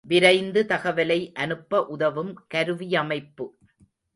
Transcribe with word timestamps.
விரைந்து 0.01 0.65
தகவலைஅனுப்ப 0.69 1.85
உதவும் 1.87 2.33
கருவியமைப்பு. 2.47 3.45